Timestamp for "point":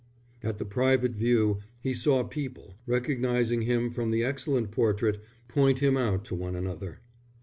5.47-5.77